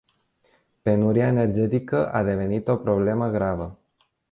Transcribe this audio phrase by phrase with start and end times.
[0.83, 3.79] Penuria energetică a devenit o problemă gravă.